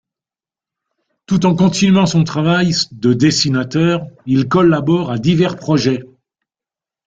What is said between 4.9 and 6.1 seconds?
à divers projets.